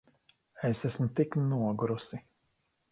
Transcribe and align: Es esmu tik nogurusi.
Es 0.69 0.81
esmu 0.91 1.07
tik 1.21 1.39
nogurusi. 1.53 2.23